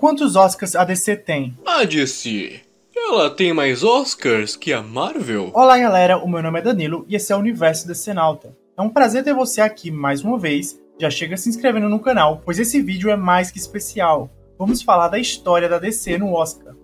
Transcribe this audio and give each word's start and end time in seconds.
Quantos 0.00 0.36
Oscars 0.36 0.76
a 0.76 0.84
DC 0.84 1.16
tem? 1.16 1.58
A 1.66 1.82
DC. 1.82 2.60
Ela 2.94 3.30
tem 3.30 3.52
mais 3.52 3.82
Oscars 3.82 4.54
que 4.54 4.72
a 4.72 4.80
Marvel? 4.80 5.50
Olá 5.52 5.76
galera, 5.76 6.18
o 6.18 6.28
meu 6.28 6.40
nome 6.40 6.60
é 6.60 6.62
Danilo 6.62 7.04
e 7.08 7.16
esse 7.16 7.32
é 7.32 7.36
o 7.36 7.40
Universo 7.40 7.84
DC 7.88 8.14
Nauta. 8.14 8.56
É 8.76 8.80
um 8.80 8.90
prazer 8.90 9.24
ter 9.24 9.34
você 9.34 9.60
aqui 9.60 9.90
mais 9.90 10.22
uma 10.22 10.38
vez. 10.38 10.80
Já 11.00 11.10
chega 11.10 11.36
se 11.36 11.48
inscrevendo 11.48 11.88
no 11.88 11.98
canal, 11.98 12.40
pois 12.44 12.60
esse 12.60 12.80
vídeo 12.80 13.10
é 13.10 13.16
mais 13.16 13.50
que 13.50 13.58
especial. 13.58 14.30
Vamos 14.56 14.82
falar 14.82 15.08
da 15.08 15.18
história 15.18 15.68
da 15.68 15.80
DC 15.80 16.16
no 16.16 16.32
Oscar. 16.32 16.76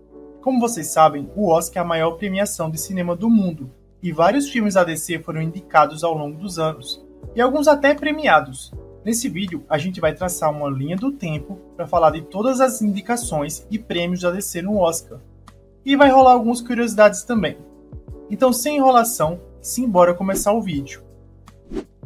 Como 0.42 0.58
vocês 0.58 0.88
sabem, 0.88 1.30
o 1.36 1.48
Oscar 1.52 1.84
é 1.84 1.86
a 1.86 1.88
maior 1.88 2.16
premiação 2.16 2.68
de 2.68 2.80
cinema 2.80 3.14
do 3.14 3.30
mundo, 3.30 3.70
e 4.02 4.10
vários 4.10 4.50
filmes 4.50 4.74
da 4.74 4.82
DC 4.82 5.20
foram 5.20 5.40
indicados 5.40 6.02
ao 6.02 6.18
longo 6.18 6.36
dos 6.36 6.58
anos, 6.58 7.00
e 7.32 7.40
alguns 7.40 7.68
até 7.68 7.94
premiados. 7.94 8.72
Nesse 9.04 9.28
vídeo, 9.28 9.62
a 9.68 9.76
gente 9.76 10.00
vai 10.00 10.14
traçar 10.14 10.50
uma 10.50 10.70
linha 10.70 10.96
do 10.96 11.12
tempo 11.12 11.58
para 11.76 11.86
falar 11.86 12.10
de 12.10 12.22
todas 12.22 12.58
as 12.58 12.80
indicações 12.80 13.66
e 13.70 13.78
prêmios 13.78 14.22
da 14.22 14.30
DC 14.30 14.62
no 14.62 14.78
Oscar. 14.78 15.20
E 15.84 15.94
vai 15.94 16.10
rolar 16.10 16.32
algumas 16.32 16.62
curiosidades 16.62 17.22
também. 17.22 17.58
Então, 18.30 18.50
sem 18.50 18.78
enrolação, 18.78 19.38
simbora 19.60 20.14
começar 20.14 20.54
o 20.54 20.62
vídeo. 20.62 21.02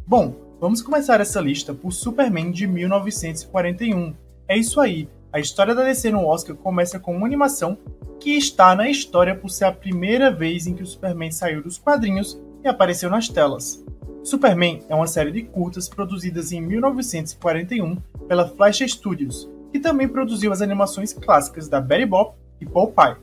Bom, 0.04 0.34
vamos 0.60 0.82
começar 0.82 1.20
essa 1.20 1.40
lista 1.40 1.72
por 1.72 1.92
Superman 1.92 2.50
de 2.50 2.66
1941. 2.66 4.16
É 4.48 4.58
isso 4.58 4.80
aí, 4.80 5.08
a 5.32 5.38
história 5.38 5.76
da 5.76 5.84
DC 5.84 6.10
no 6.10 6.26
Oscar 6.26 6.56
começa 6.56 6.98
com 6.98 7.16
uma 7.16 7.26
animação 7.26 7.78
que 8.18 8.36
está 8.36 8.74
na 8.74 8.90
história 8.90 9.36
por 9.36 9.50
ser 9.50 9.66
a 9.66 9.72
primeira 9.72 10.32
vez 10.32 10.66
em 10.66 10.74
que 10.74 10.82
o 10.82 10.86
Superman 10.86 11.30
saiu 11.30 11.62
dos 11.62 11.78
quadrinhos 11.78 12.40
e 12.62 12.68
apareceu 12.68 13.10
nas 13.10 13.28
telas. 13.28 13.84
Superman 14.22 14.82
é 14.88 14.94
uma 14.94 15.06
série 15.06 15.30
de 15.30 15.42
curtas 15.42 15.88
produzidas 15.88 16.52
em 16.52 16.60
1941 16.60 17.96
pela 18.26 18.48
Flash 18.48 18.80
Studios, 18.88 19.48
que 19.72 19.80
também 19.80 20.08
produziu 20.08 20.52
as 20.52 20.60
animações 20.60 21.12
clássicas 21.12 21.68
da 21.68 21.80
Betty 21.80 22.06
Boop 22.06 22.34
e 22.60 22.66
Pye. 22.66 23.16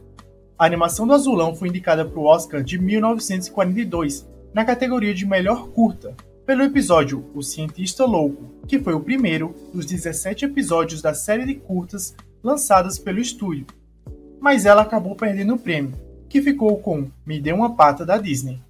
A 0.58 0.66
animação 0.66 1.06
do 1.06 1.14
Azulão 1.14 1.56
foi 1.56 1.68
indicada 1.68 2.06
para 2.06 2.20
o 2.20 2.26
Oscar 2.26 2.64
de 2.64 2.80
1942, 2.80 4.28
na 4.54 4.64
categoria 4.64 5.14
de 5.14 5.26
melhor 5.26 5.68
curta, 5.68 6.16
pelo 6.46 6.64
episódio 6.64 7.26
O 7.34 7.42
Cientista 7.42 8.06
Louco, 8.06 8.46
que 8.68 8.80
foi 8.80 8.94
o 8.94 9.02
primeiro 9.02 9.54
dos 9.74 9.86
17 9.86 10.46
episódios 10.46 11.02
da 11.02 11.14
série 11.14 11.46
de 11.46 11.56
curtas 11.56 12.16
lançadas 12.42 12.98
pelo 12.98 13.20
estúdio. 13.20 13.66
Mas 14.40 14.66
ela 14.66 14.84
acabou 14.84 15.16
perdendo 15.16 15.56
o 15.56 15.60
prêmio, 15.60 15.94
que 16.30 16.42
ficou 16.42 16.78
com 16.78 17.10
Me 17.26 17.40
Dê 17.40 17.52
uma 17.52 17.76
Pata 17.76 18.06
da 18.06 18.18
Disney. 18.18 18.62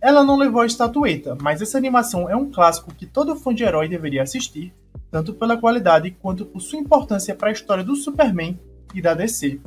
Ela 0.00 0.22
não 0.22 0.36
levou 0.36 0.60
a 0.60 0.66
estatueta, 0.66 1.36
mas 1.40 1.62
essa 1.62 1.78
animação 1.78 2.28
é 2.28 2.36
um 2.36 2.50
clássico 2.50 2.94
que 2.94 3.06
todo 3.06 3.36
fã 3.36 3.54
de 3.54 3.64
herói 3.64 3.88
deveria 3.88 4.22
assistir, 4.22 4.72
tanto 5.10 5.34
pela 5.34 5.56
qualidade 5.56 6.10
quanto 6.22 6.44
por 6.44 6.60
sua 6.60 6.78
importância 6.78 7.34
para 7.34 7.48
a 7.48 7.52
história 7.52 7.82
do 7.82 7.96
Superman 7.96 8.58
e 8.94 9.00
da 9.00 9.14
DC. 9.14 9.60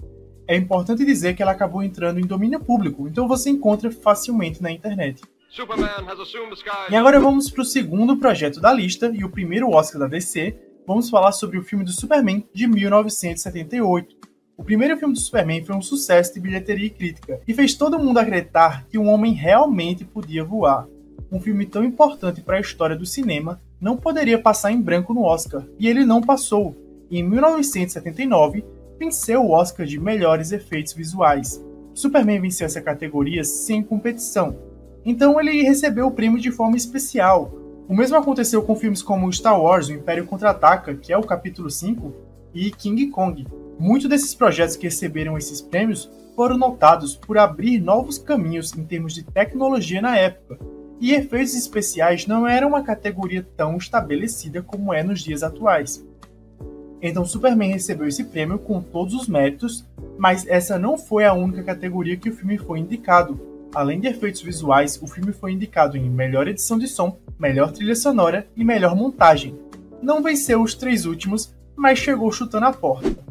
É 0.48 0.56
importante 0.56 1.06
dizer 1.06 1.36
que 1.36 1.44
ela 1.44 1.52
acabou 1.52 1.84
entrando 1.84 2.20
em 2.20 2.26
domínio 2.26 2.60
público, 2.60 3.08
então 3.08 3.28
você 3.28 3.50
encontra 3.50 3.92
facilmente 3.92 4.62
na 4.62 4.72
internet. 4.72 5.22
E 6.90 6.96
agora 6.96 7.20
vamos 7.20 7.50
para 7.50 7.62
o 7.62 7.66
segundo 7.66 8.18
projeto 8.18 8.62
da 8.62 8.72
lista 8.72 9.12
e 9.14 9.24
o 9.24 9.30
primeiro 9.30 9.70
Oscar 9.72 10.02
da 10.02 10.08
DC. 10.08 10.56
Vamos 10.86 11.10
falar 11.10 11.32
sobre 11.32 11.58
o 11.58 11.64
filme 11.64 11.84
do 11.84 11.92
Superman 11.92 12.48
de 12.54 12.68
1978. 12.68 14.19
O 14.60 14.64
primeiro 14.70 14.98
filme 14.98 15.14
do 15.14 15.20
Superman 15.22 15.64
foi 15.64 15.74
um 15.74 15.82
sucesso 15.82 16.34
de 16.34 16.40
bilheteria 16.42 16.88
e 16.88 16.90
crítica, 16.90 17.40
e 17.48 17.54
fez 17.54 17.76
todo 17.76 17.98
mundo 17.98 18.18
acreditar 18.18 18.86
que 18.90 18.98
um 18.98 19.08
homem 19.08 19.32
realmente 19.32 20.04
podia 20.04 20.44
voar. 20.44 20.86
Um 21.32 21.40
filme 21.40 21.66
tão 21.66 21.82
importante 21.82 22.42
para 22.42 22.58
a 22.58 22.60
história 22.60 22.94
do 22.94 23.06
cinema 23.06 23.62
não 23.80 23.96
poderia 23.96 24.38
passar 24.38 24.74
em 24.74 24.82
branco 24.82 25.14
no 25.14 25.24
Oscar, 25.24 25.66
e 25.80 25.88
ele 25.88 26.04
não 26.04 26.20
passou. 26.20 26.76
E 27.10 27.20
em 27.20 27.24
1979, 27.24 28.66
venceu 29.00 29.44
o 29.44 29.52
Oscar 29.52 29.86
de 29.86 29.98
melhores 29.98 30.52
efeitos 30.52 30.92
visuais. 30.92 31.64
Superman 31.94 32.42
venceu 32.42 32.66
essa 32.66 32.82
categoria 32.82 33.46
sem 33.46 33.82
competição, 33.82 34.58
então 35.06 35.40
ele 35.40 35.64
recebeu 35.64 36.08
o 36.08 36.12
prêmio 36.12 36.38
de 36.40 36.52
forma 36.52 36.76
especial. 36.76 37.50
O 37.88 37.96
mesmo 37.96 38.18
aconteceu 38.18 38.62
com 38.62 38.76
filmes 38.76 39.02
como 39.02 39.32
Star 39.32 39.60
Wars, 39.60 39.88
O 39.88 39.94
Império 39.94 40.28
Contra-Ataca, 40.28 40.96
que 40.96 41.14
é 41.14 41.18
o 41.18 41.24
capítulo 41.24 41.72
5, 41.72 42.14
e 42.54 42.70
King 42.72 43.08
Kong, 43.08 43.48
Muitos 43.80 44.10
desses 44.10 44.36
projetos 44.36 44.76
que 44.76 44.88
receberam 44.88 45.38
esses 45.38 45.62
prêmios 45.62 46.12
foram 46.36 46.58
notados 46.58 47.16
por 47.16 47.38
abrir 47.38 47.80
novos 47.80 48.18
caminhos 48.18 48.76
em 48.78 48.84
termos 48.84 49.14
de 49.14 49.24
tecnologia 49.24 50.02
na 50.02 50.18
época, 50.18 50.60
e 51.00 51.14
efeitos 51.14 51.56
especiais 51.56 52.28
não 52.28 52.46
eram 52.46 52.68
uma 52.68 52.84
categoria 52.84 53.48
tão 53.56 53.78
estabelecida 53.78 54.62
como 54.62 54.94
é 54.94 55.02
nos 55.02 55.22
dias 55.22 55.44
atuais. 55.44 56.06
Então 57.02 57.24
Superman 57.24 57.72
recebeu 57.72 58.06
esse 58.06 58.26
prêmio 58.26 58.60
com 58.60 58.82
todos 58.82 59.14
os 59.14 59.30
méritos, 59.30 59.86
mas 60.18 60.46
essa 60.46 60.78
não 60.78 60.98
foi 60.98 61.24
a 61.24 61.34
única 61.34 61.64
categoria 61.64 62.18
que 62.18 62.30
o 62.30 62.36
filme 62.36 62.58
foi 62.58 62.80
indicado. 62.80 63.40
Além 63.74 64.02
de 64.02 64.08
efeitos 64.08 64.42
visuais, 64.42 65.02
o 65.02 65.08
filme 65.08 65.32
foi 65.32 65.54
indicado 65.54 65.96
em 65.96 66.10
melhor 66.10 66.50
edição 66.50 66.78
de 66.78 66.88
som, 66.88 67.18
melhor 67.40 67.72
trilha 67.72 67.96
sonora 67.96 68.46
e 68.58 68.66
melhor 68.66 68.94
montagem. 68.94 69.58
Não 70.02 70.22
venceu 70.22 70.62
os 70.62 70.76
três 70.76 71.06
últimos, 71.06 71.56
mas 71.78 71.98
chegou 71.98 72.30
chutando 72.30 72.66
a 72.66 72.74
porta. 72.74 73.29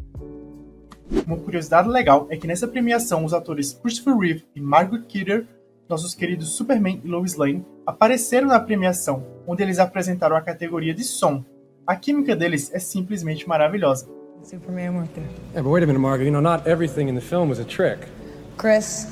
Uma 1.26 1.36
curiosidade 1.36 1.88
legal 1.88 2.26
é 2.30 2.36
que 2.36 2.46
nessa 2.46 2.69
premiação 2.69 3.24
os 3.24 3.32
atores 3.32 3.72
Christopher 3.72 4.16
Reeve 4.16 4.44
e 4.54 4.60
Margaret 4.60 5.02
Kidder, 5.08 5.46
nossos 5.88 6.14
queridos 6.14 6.54
Superman 6.54 7.00
e 7.04 7.08
Lois 7.08 7.34
Lane, 7.34 7.64
apareceram 7.86 8.48
na 8.48 8.60
premiação, 8.60 9.24
onde 9.47 9.62
eles 9.62 9.78
apresentaram 9.78 10.36
a 10.36 10.41
categoria 10.41 10.94
de 10.94 11.04
som. 11.04 11.42
A 11.86 11.97
química 11.97 12.36
deles 12.36 12.70
é 12.74 12.78
simplesmente 12.78 13.48
maravilhosa. 13.48 14.06
Superman 14.42 14.94
weren't 14.94 15.12
there. 15.14 15.26
Yeah, 15.52 15.62
but 15.62 15.70
wait 15.70 15.82
a 15.82 15.86
minute, 15.86 16.00
Margaret. 16.00 16.26
You 16.26 16.32
know, 16.32 16.41
not 16.41 16.66
everything 16.66 17.08
in 17.08 17.14
the 17.14 17.20
film 17.20 17.48
was 17.48 17.58
a 17.58 17.64
trick. 17.64 18.08
Chris, 18.56 19.06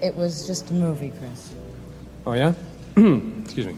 it 0.00 0.16
was 0.16 0.46
just 0.46 0.70
a 0.70 0.74
movie, 0.74 1.12
Chris. 1.18 1.52
Oh, 2.26 2.34
yeah? 2.34 2.54
Excuse 3.44 3.66
me. 3.66 3.76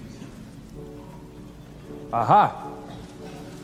Aha! 2.12 2.70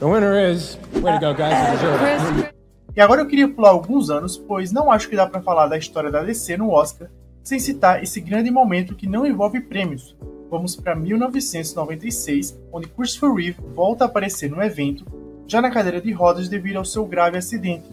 The 0.01 0.09
winner 0.09 0.39
is. 0.39 0.77
Way 0.95 1.13
to 1.13 1.19
go, 1.21 1.35
guys. 1.35 1.81
It. 1.81 1.99
Chris, 1.99 2.53
E 2.97 3.01
agora 3.01 3.23
eu 3.23 3.27
queria 3.27 3.49
pular 3.49 3.71
alguns 3.71 4.11
anos, 4.11 4.37
pois 4.37 4.73
não 4.73 4.91
acho 4.91 5.09
que 5.09 5.15
dá 5.15 5.27
para 5.27 5.41
falar 5.41 5.69
da 5.69 5.79
história 5.79 6.11
da 6.11 6.23
DC 6.23 6.57
no 6.57 6.71
Oscar 6.71 7.09
sem 7.43 7.59
citar 7.59 8.03
esse 8.03 8.21
grande 8.21 8.51
momento 8.51 8.95
que 8.95 9.09
não 9.09 9.27
envolve 9.27 9.61
prêmios. 9.61 10.17
Vamos 10.51 10.77
para 10.77 10.95
1996, 10.95 12.59
onde 12.73 12.89
Christopher 12.89 13.33
Reeve 13.33 13.61
volta 13.75 14.05
a 14.05 14.07
aparecer 14.07 14.51
no 14.51 14.63
evento, 14.63 15.05
já 15.47 15.63
na 15.63 15.71
cadeira 15.71 16.01
de 16.01 16.13
rodas 16.13 16.49
devido 16.49 16.77
ao 16.77 16.85
seu 16.85 17.07
grave 17.07 17.39
acidente, 17.39 17.89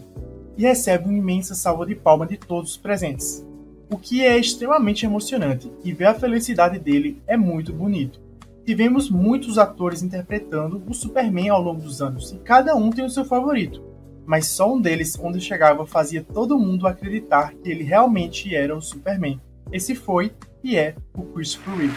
e 0.56 0.62
recebe 0.62 1.04
uma 1.04 1.16
imensa 1.16 1.54
salva 1.54 1.86
de 1.86 1.94
palmas 1.94 2.28
de 2.28 2.36
todos 2.36 2.72
os 2.72 2.76
presentes. 2.76 3.46
O 3.90 3.96
que 3.96 4.24
é 4.24 4.36
extremamente 4.36 5.06
emocionante, 5.06 5.70
e 5.84 5.92
ver 5.92 6.06
a 6.06 6.14
felicidade 6.14 6.78
dele 6.78 7.22
é 7.26 7.36
muito 7.36 7.72
bonito. 7.72 8.20
Tivemos 8.66 9.08
muitos 9.08 9.56
atores 9.56 10.02
interpretando 10.02 10.82
o 10.86 10.92
Superman 10.92 11.48
ao 11.48 11.62
longo 11.62 11.80
dos 11.80 12.02
anos, 12.02 12.32
e 12.32 12.38
cada 12.38 12.74
um 12.74 12.90
tem 12.90 13.04
o 13.04 13.10
seu 13.10 13.24
favorito 13.24 13.87
mas 14.28 14.46
só 14.46 14.74
um 14.74 14.78
deles, 14.78 15.18
onde 15.18 15.40
chegava, 15.40 15.86
fazia 15.86 16.22
todo 16.22 16.58
mundo 16.58 16.86
acreditar 16.86 17.54
que 17.54 17.70
ele 17.70 17.82
realmente 17.82 18.54
era 18.54 18.76
o 18.76 18.82
Superman. 18.82 19.40
Esse 19.72 19.94
foi 19.94 20.34
e 20.62 20.76
é 20.76 20.94
o 21.14 21.22
Christopher 21.22 21.74
Reeve. 21.74 21.96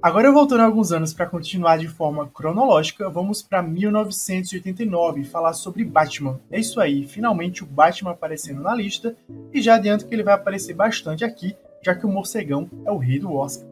Agora 0.00 0.30
voltando 0.30 0.60
alguns 0.60 0.92
anos 0.92 1.12
para 1.12 1.26
continuar 1.26 1.78
de 1.78 1.88
forma 1.88 2.28
cronológica, 2.28 3.10
vamos 3.10 3.42
para 3.42 3.60
1989 3.60 5.24
falar 5.24 5.52
sobre 5.52 5.84
Batman. 5.84 6.38
É 6.48 6.60
isso 6.60 6.80
aí, 6.80 7.04
finalmente 7.04 7.64
o 7.64 7.66
Batman 7.66 8.12
aparecendo 8.12 8.62
na 8.62 8.76
lista 8.76 9.16
e 9.52 9.60
já 9.60 9.74
adianto 9.74 10.06
que 10.06 10.14
ele 10.14 10.22
vai 10.22 10.34
aparecer 10.34 10.74
bastante 10.74 11.24
aqui, 11.24 11.56
já 11.82 11.96
que 11.96 12.06
o 12.06 12.08
morcegão 12.08 12.70
é 12.84 12.92
o 12.92 12.96
rei 12.96 13.18
do 13.18 13.34
Oscar. 13.34 13.68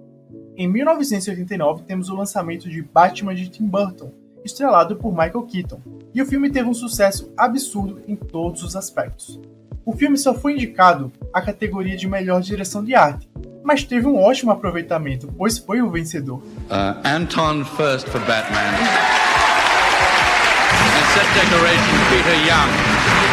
Em 0.56 0.66
1989 0.66 1.84
temos 1.84 2.08
o 2.08 2.16
lançamento 2.16 2.68
de 2.68 2.82
Batman 2.82 3.36
de 3.36 3.48
Tim 3.48 3.68
Burton, 3.68 4.23
estrelado 4.44 4.96
por 4.96 5.10
Michael 5.10 5.42
Keaton, 5.42 5.80
e 6.14 6.22
o 6.22 6.26
filme 6.26 6.50
teve 6.50 6.68
um 6.68 6.74
sucesso 6.74 7.32
absurdo 7.36 8.02
em 8.06 8.14
todos 8.14 8.62
os 8.62 8.76
aspectos. 8.76 9.40
O 9.84 9.92
filme 9.92 10.16
só 10.16 10.34
foi 10.34 10.52
indicado 10.54 11.12
à 11.32 11.42
categoria 11.42 11.96
de 11.96 12.08
melhor 12.08 12.40
direção 12.40 12.84
de 12.84 12.94
arte, 12.94 13.28
mas 13.62 13.82
teve 13.82 14.06
um 14.06 14.22
ótimo 14.22 14.50
aproveitamento, 14.50 15.26
pois 15.36 15.58
foi 15.58 15.82
o 15.82 15.90
vencedor. 15.90 16.38
Uh, 16.38 17.00
Anton 17.04 17.64
first 17.64 18.06
for 18.08 18.20
Batman. 18.20 18.60
And 20.94 21.06
set 21.14 21.26
decoration 21.34 21.98
Peter 22.10 22.36
Young. 22.46 23.23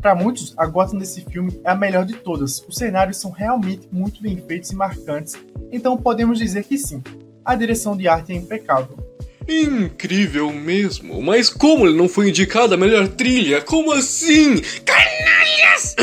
Para 0.00 0.14
muitos, 0.14 0.54
a 0.56 0.64
Gotham 0.64 0.98
desse 0.98 1.22
filme 1.22 1.60
é 1.64 1.70
a 1.70 1.74
melhor 1.74 2.04
de 2.04 2.14
todas. 2.14 2.64
Os 2.68 2.76
cenários 2.76 3.16
são 3.16 3.32
realmente 3.32 3.88
muito 3.90 4.22
bem 4.22 4.36
feitos 4.36 4.70
e 4.70 4.76
marcantes, 4.76 5.34
então 5.72 5.96
podemos 5.96 6.38
dizer 6.38 6.64
que 6.64 6.78
sim. 6.78 7.02
A 7.44 7.56
direção 7.56 7.96
de 7.96 8.06
arte 8.06 8.32
é 8.32 8.36
impecável. 8.36 8.96
Incrível 9.48 10.52
mesmo, 10.52 11.20
mas 11.20 11.50
como 11.50 11.86
ele 11.86 11.96
não 11.96 12.08
foi 12.08 12.28
indicado 12.28 12.74
a 12.74 12.76
melhor 12.76 13.08
trilha? 13.08 13.60
Como 13.60 13.90
assim? 13.92 14.60
Canalhas! 14.84 15.96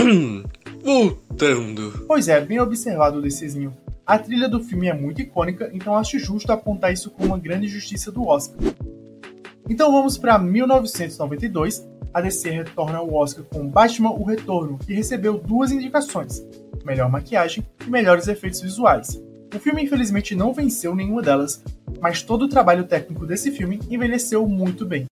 Voltando. 0.82 2.04
Pois 2.08 2.26
é, 2.26 2.40
bem 2.40 2.58
observado 2.58 3.18
o 3.18 3.22
DCzinho. 3.22 3.76
A 4.04 4.18
trilha 4.18 4.48
do 4.48 4.58
filme 4.58 4.88
é 4.88 4.94
muito 4.94 5.20
icônica, 5.20 5.70
então 5.72 5.94
acho 5.94 6.18
justo 6.18 6.50
apontar 6.50 6.92
isso 6.92 7.10
como 7.10 7.28
uma 7.28 7.38
grande 7.38 7.68
justiça 7.68 8.10
do 8.10 8.26
Oscar. 8.26 8.58
Então 9.68 9.92
vamos 9.92 10.18
para 10.18 10.36
1992. 10.36 11.89
A 12.12 12.20
DC 12.20 12.50
retorna 12.50 12.98
ao 12.98 13.12
Oscar 13.14 13.44
com 13.44 13.68
Batman: 13.68 14.10
O 14.10 14.24
Retorno, 14.24 14.78
que 14.78 14.92
recebeu 14.92 15.38
duas 15.38 15.70
indicações: 15.70 16.42
melhor 16.84 17.10
maquiagem 17.10 17.64
e 17.86 17.90
melhores 17.90 18.26
efeitos 18.26 18.60
visuais. 18.60 19.20
O 19.54 19.58
filme 19.58 19.82
infelizmente 19.82 20.34
não 20.34 20.52
venceu 20.52 20.94
nenhuma 20.94 21.22
delas, 21.22 21.62
mas 22.00 22.22
todo 22.22 22.42
o 22.42 22.48
trabalho 22.48 22.84
técnico 22.84 23.26
desse 23.26 23.50
filme 23.50 23.80
envelheceu 23.90 24.46
muito 24.46 24.84
bem. 24.84 25.06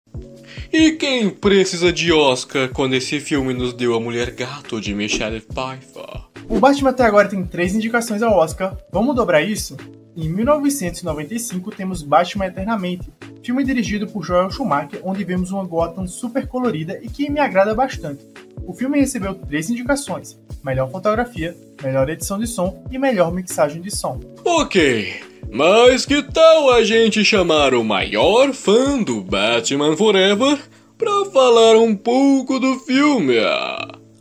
E 0.73 0.93
quem 0.93 1.31
precisa 1.31 1.93
de 1.93 2.12
Oscar 2.12 2.69
quando 2.69 2.94
esse 2.94 3.20
filme 3.20 3.55
nos 3.55 3.73
deu 3.73 3.94
a 3.94 4.00
Mulher 4.00 4.31
Gato 4.32 4.81
de 4.81 4.94
Michelle 4.94 5.41
Pfeiffer? 5.41 6.25
O 6.49 6.58
Batman 6.58 6.91
até 6.91 7.05
agora 7.05 7.29
tem 7.29 7.44
três 7.44 7.75
indicações 7.75 8.23
ao 8.23 8.37
Oscar. 8.37 8.76
Vamos 8.93 9.14
dobrar 9.14 9.43
isso? 9.43 9.76
Em 10.16 10.28
1995 10.28 11.72
temos 11.72 12.00
Batman 12.00 12.46
Eternamente, 12.46 13.11
filme 13.43 13.64
dirigido 13.64 14.06
por 14.06 14.25
Joel 14.25 14.49
Schumacher, 14.49 15.00
onde 15.02 15.25
vemos 15.25 15.50
uma 15.50 15.64
Gotham 15.64 16.06
super 16.06 16.46
colorida 16.46 17.00
e 17.02 17.08
que 17.08 17.28
me 17.28 17.40
agrada 17.40 17.75
bastante. 17.75 18.25
O 18.64 18.72
filme 18.72 19.00
recebeu 19.00 19.34
três 19.34 19.69
indicações: 19.69 20.38
melhor 20.62 20.88
fotografia, 20.88 21.56
melhor 21.82 22.08
edição 22.08 22.38
de 22.38 22.46
som 22.46 22.84
e 22.93 22.99
melhor 22.99 23.32
mixagem 23.32 23.82
de 23.82 23.90
som. 23.90 24.20
Ok, 24.44 25.20
mas 25.50 26.06
que 26.06 26.22
tal 26.22 26.70
a 26.70 26.84
gente 26.84 27.25
chamar 27.25 27.75
o 27.75 27.82
maior 27.82 28.52
fã 28.52 29.02
do 29.02 29.20
Batman 29.20 29.96
Forever 29.96 30.60
para 30.96 31.25
falar 31.32 31.76
um 31.76 31.96
pouco 31.96 32.60
do 32.60 32.78
filme? 32.78 33.34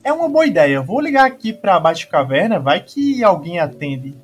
É 0.03 0.11
uma 0.11 0.27
boa 0.27 0.47
ideia. 0.47 0.81
Vou 0.81 0.99
ligar 0.99 1.27
aqui 1.27 1.53
pra 1.53 1.79
Batcaverna, 1.79 2.59
vai 2.59 2.81
que 2.81 3.23
alguém 3.23 3.59
atende. 3.59 4.15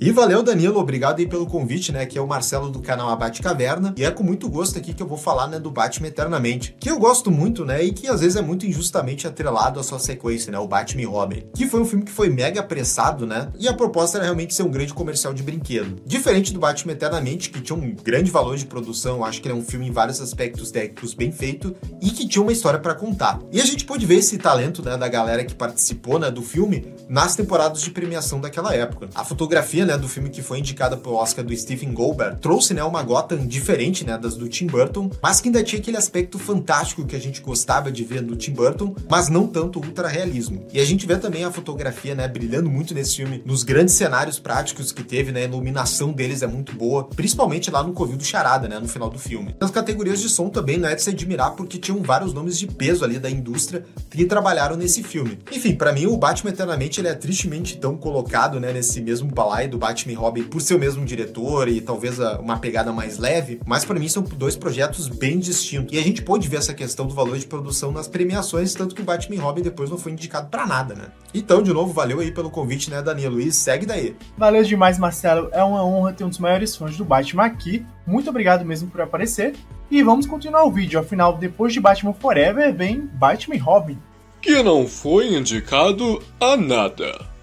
E 0.00 0.12
valeu, 0.12 0.44
Danilo, 0.44 0.78
obrigado 0.78 1.18
aí 1.18 1.26
pelo 1.26 1.44
convite, 1.44 1.90
né? 1.90 2.06
Que 2.06 2.16
é 2.16 2.20
o 2.20 2.26
Marcelo 2.26 2.70
do 2.70 2.78
canal 2.78 3.08
Abate 3.08 3.42
Caverna. 3.42 3.92
E 3.96 4.04
é 4.04 4.10
com 4.12 4.22
muito 4.22 4.48
gosto 4.48 4.78
aqui 4.78 4.94
que 4.94 5.02
eu 5.02 5.08
vou 5.08 5.18
falar, 5.18 5.48
né, 5.48 5.58
do 5.58 5.72
Batman 5.72 6.06
Eternamente. 6.06 6.76
Que 6.78 6.88
eu 6.88 7.00
gosto 7.00 7.32
muito, 7.32 7.64
né? 7.64 7.82
E 7.82 7.90
que 7.90 8.06
às 8.06 8.20
vezes 8.20 8.36
é 8.36 8.40
muito 8.40 8.64
injustamente 8.64 9.26
atrelado 9.26 9.80
à 9.80 9.82
sua 9.82 9.98
sequência, 9.98 10.52
né? 10.52 10.58
O 10.60 10.68
Batman 10.68 11.02
e 11.02 11.04
Robin. 11.04 11.42
Que 11.52 11.66
foi 11.66 11.80
um 11.80 11.84
filme 11.84 12.04
que 12.04 12.12
foi 12.12 12.28
mega 12.28 12.60
apressado, 12.60 13.26
né? 13.26 13.48
E 13.58 13.66
a 13.66 13.72
proposta 13.72 14.18
era 14.18 14.24
realmente 14.24 14.54
ser 14.54 14.62
um 14.62 14.70
grande 14.70 14.94
comercial 14.94 15.34
de 15.34 15.42
brinquedo. 15.42 15.96
Diferente 16.06 16.52
do 16.52 16.60
Batman 16.60 16.92
Eternamente, 16.92 17.50
que 17.50 17.60
tinha 17.60 17.76
um 17.76 17.92
grande 17.92 18.30
valor 18.30 18.56
de 18.56 18.66
produção, 18.66 19.24
acho 19.24 19.42
que 19.42 19.48
ele 19.48 19.58
é 19.58 19.60
um 19.60 19.64
filme 19.64 19.88
em 19.88 19.92
vários 19.92 20.20
aspectos 20.20 20.70
técnicos 20.70 21.12
bem 21.12 21.32
feito 21.32 21.74
e 22.00 22.10
que 22.10 22.28
tinha 22.28 22.40
uma 22.40 22.52
história 22.52 22.78
para 22.78 22.94
contar. 22.94 23.40
E 23.50 23.60
a 23.60 23.64
gente 23.64 23.84
pôde 23.84 24.06
ver 24.06 24.18
esse 24.18 24.38
talento, 24.38 24.80
né, 24.80 24.96
da 24.96 25.08
galera 25.08 25.44
que 25.44 25.56
participou, 25.56 26.20
né, 26.20 26.30
do 26.30 26.42
filme 26.42 26.94
nas 27.08 27.34
temporadas 27.34 27.82
de 27.82 27.90
premiação 27.90 28.40
daquela 28.40 28.72
época. 28.72 29.08
A 29.12 29.24
fotografia 29.24 29.87
né, 29.88 29.98
do 29.98 30.08
filme 30.08 30.28
que 30.28 30.42
foi 30.42 30.58
indicada 30.58 30.96
pro 30.96 31.14
Oscar 31.14 31.44
do 31.44 31.56
Stephen 31.56 31.92
Goldberg, 31.92 32.38
trouxe, 32.40 32.74
né, 32.74 32.84
uma 32.84 33.02
Gotham 33.02 33.46
diferente, 33.46 34.04
né, 34.04 34.18
das 34.18 34.36
do 34.36 34.48
Tim 34.48 34.66
Burton, 34.66 35.10
mas 35.22 35.40
que 35.40 35.48
ainda 35.48 35.62
tinha 35.62 35.80
aquele 35.80 35.96
aspecto 35.96 36.38
fantástico 36.38 37.06
que 37.06 37.16
a 37.16 37.18
gente 37.18 37.40
gostava 37.40 37.90
de 37.90 38.04
ver 38.04 38.22
no 38.22 38.36
Tim 38.36 38.52
Burton, 38.52 38.94
mas 39.08 39.28
não 39.28 39.46
tanto 39.46 39.78
ultra 39.78 40.08
realismo. 40.08 40.66
E 40.72 40.80
a 40.80 40.84
gente 40.84 41.06
vê 41.06 41.16
também 41.16 41.44
a 41.44 41.50
fotografia, 41.50 42.14
né, 42.14 42.28
brilhando 42.28 42.68
muito 42.68 42.94
nesse 42.94 43.16
filme, 43.16 43.42
nos 43.44 43.62
grandes 43.62 43.94
cenários 43.94 44.38
práticos 44.38 44.92
que 44.92 45.02
teve, 45.02 45.32
né, 45.32 45.42
a 45.42 45.44
iluminação 45.44 46.12
deles 46.12 46.42
é 46.42 46.46
muito 46.46 46.74
boa, 46.74 47.04
principalmente 47.04 47.70
lá 47.70 47.82
no 47.82 47.92
Covil 47.92 48.16
do 48.16 48.24
Charada, 48.24 48.68
né, 48.68 48.78
no 48.78 48.88
final 48.88 49.08
do 49.08 49.18
filme. 49.18 49.56
Nas 49.58 49.70
categorias 49.70 50.20
de 50.20 50.28
som 50.28 50.50
também 50.50 50.76
não 50.76 50.88
é 50.88 50.94
de 50.94 51.02
se 51.02 51.10
admirar 51.10 51.52
porque 51.52 51.78
tinham 51.78 52.02
vários 52.02 52.34
nomes 52.34 52.58
de 52.58 52.66
peso 52.66 53.04
ali 53.04 53.18
da 53.18 53.30
indústria 53.30 53.84
que 54.10 54.24
trabalharam 54.26 54.76
nesse 54.76 55.02
filme. 55.02 55.38
Enfim, 55.50 55.74
para 55.74 55.92
mim 55.92 56.06
o 56.06 56.16
Batman 56.16 56.50
Eternamente 56.50 57.00
ele 57.00 57.08
é 57.08 57.14
tristemente 57.14 57.78
tão 57.78 57.96
colocado, 57.96 58.60
né, 58.60 58.72
nesse 58.72 59.00
mesmo 59.00 59.30
balaio 59.30 59.70
do 59.78 59.86
Batman 59.86 60.12
e 60.12 60.16
Robin 60.16 60.42
por 60.42 60.60
ser 60.60 60.74
o 60.74 60.78
mesmo 60.78 61.04
diretor 61.04 61.68
e 61.68 61.80
talvez 61.80 62.18
uma 62.18 62.58
pegada 62.58 62.92
mais 62.92 63.16
leve, 63.16 63.60
mas 63.64 63.84
para 63.84 63.98
mim 63.98 64.08
são 64.08 64.22
dois 64.22 64.56
projetos 64.56 65.06
bem 65.06 65.38
distintos. 65.38 65.94
E 65.94 65.98
a 65.98 66.02
gente 66.02 66.20
pôde 66.20 66.48
ver 66.48 66.56
essa 66.56 66.74
questão 66.74 67.06
do 67.06 67.14
valor 67.14 67.38
de 67.38 67.46
produção 67.46 67.92
nas 67.92 68.08
premiações, 68.08 68.74
tanto 68.74 68.94
que 68.94 69.00
o 69.00 69.04
Batman 69.04 69.36
e 69.36 69.38
Robin 69.38 69.62
depois 69.62 69.88
não 69.88 69.96
foi 69.96 70.12
indicado 70.12 70.48
para 70.48 70.66
nada, 70.66 70.94
né? 70.94 71.06
Então, 71.32 71.62
de 71.62 71.72
novo, 71.72 71.92
valeu 71.92 72.18
aí 72.18 72.32
pelo 72.32 72.50
convite, 72.50 72.90
né, 72.90 73.00
Danilo? 73.00 73.40
E 73.40 73.52
segue 73.52 73.86
daí. 73.86 74.16
Valeu 74.36 74.64
demais, 74.64 74.98
Marcelo. 74.98 75.48
É 75.52 75.62
uma 75.62 75.84
honra 75.84 76.12
ter 76.12 76.24
um 76.24 76.28
dos 76.28 76.38
maiores 76.38 76.74
fãs 76.74 76.96
do 76.96 77.04
Batman 77.04 77.44
aqui. 77.44 77.86
Muito 78.06 78.28
obrigado 78.28 78.64
mesmo 78.64 78.90
por 78.90 79.00
aparecer. 79.00 79.54
E 79.90 80.02
vamos 80.02 80.26
continuar 80.26 80.64
o 80.64 80.72
vídeo. 80.72 80.98
Afinal, 80.98 81.36
depois 81.36 81.72
de 81.72 81.80
Batman 81.80 82.12
Forever, 82.12 82.74
vem 82.74 83.00
Batman 83.00 83.54
e 83.54 83.58
Robin. 83.58 83.98
Que 84.40 84.62
não 84.62 84.86
foi 84.86 85.34
indicado 85.34 86.22
a 86.40 86.56
nada. 86.56 87.37